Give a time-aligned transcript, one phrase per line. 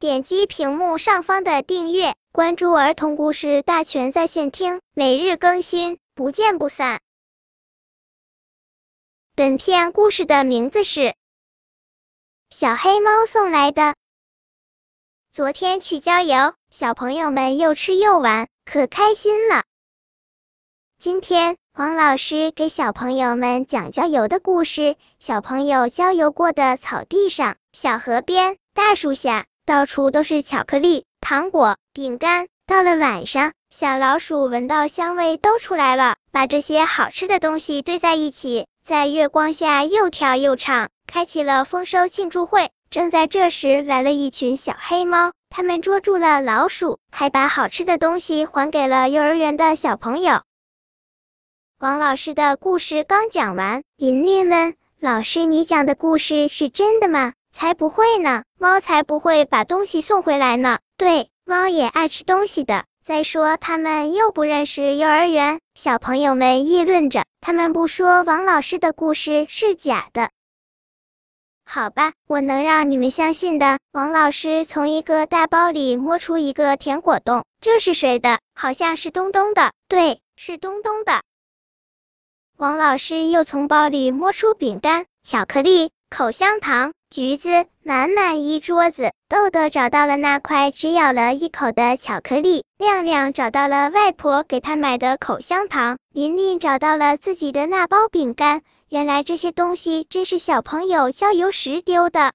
[0.00, 7.00] 点击屏幕上方的订阅，关注儿童故事大全在线听，每日更新，不见不散。
[9.34, 11.00] 本片故事的名字是
[12.48, 13.82] 《小黑猫送来的》。
[15.32, 19.64] 昨天去郊游，小朋友们又吃又玩，可开心了。
[21.00, 24.94] 今天王老师给小朋友们讲郊游的故事。
[25.18, 32.46] 小朋友郊游过的草地上、小河边、大树下，到处都是巧克力、糖果、饼干。
[32.66, 42.70] 到了晚上，小老鼠闻到香味都出来了，把这些好吃的东西堆在一起，在月光下又跳又唱，开启了丰收庆祝会。
[42.88, 50.40] 正在这时，来了一群小黑猫，他们捉住了老鼠，还把好吃的东西还给了幼儿园的小朋友。
[51.78, 60.78] 王老师的故事刚讲完，琳琳问老师：“你讲的故事是真的吗？”“才不会呢，猫才不会把东西送回来呢。
[60.96, 62.84] ”“对，猫也爱吃东西的。
[63.02, 70.30] 再说他们又不认识幼儿园。”小朋友们议论着，他们不说王老师的故事是假的。
[71.64, 73.78] 好吧，我能让你们相信的。
[73.92, 78.40] 王老师从一个大包里摸出一个甜果冻，这是谁的？
[78.54, 79.72] 好像是东东的。
[79.86, 81.22] 对，是东东的。
[82.56, 89.12] 王老师又从包里摸出饼干、巧克力、口香糖、橘子，满满一桌子。
[89.28, 98.62] 豆豆找到了那块只咬了一口的巧克力，亮亮找到了外婆给他买的口香糖，琳琳找到了自己的那包饼干。
[98.88, 102.32] 原来这些东西真是小朋友郊游时丢的。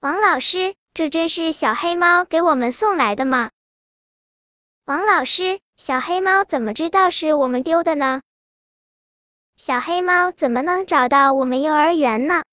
[0.00, 3.50] 王老师，这真是小黑猫给我们送来的吗？
[4.86, 8.22] 王老师，小黑猫怎么知道是我们丢的呢？
[9.62, 12.44] 小黑猫怎么能找到我们幼儿园呢？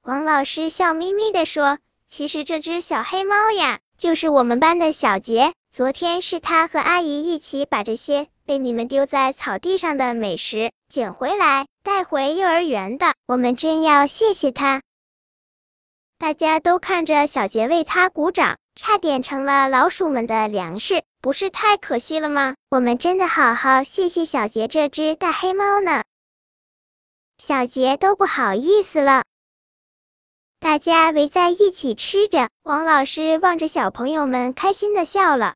[0.00, 5.52] 王老师笑眯眯的说：“其实这只小黑猫呀，就是我们班的小杰。
[5.70, 13.12] 昨天是他和阿姨一起把这些被你们丢在草地上的美食捡回来，带回幼儿园的。
[13.26, 14.80] 我们真要谢谢他。”
[16.16, 21.02] 大家都看着小杰为他鼓掌，差点成了老鼠们的粮食。
[21.24, 22.54] 不是太可惜了吗？
[22.68, 26.02] 我们真的好好谢谢小杰这只大黑猫呢。
[27.38, 29.24] 小杰都不好意思了。
[30.60, 35.54] 大家围在一起吃着，王老师望着小朋友们开心的笑了。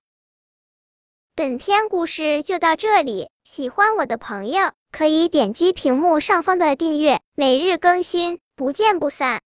[1.34, 9.36] 本篇故事就到这里，喜欢我的朋友可以点击屏幕上方的订阅，每日更新，不见不散。